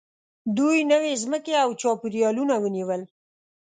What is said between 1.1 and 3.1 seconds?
ځمکې او چاپېریالونه ونیول.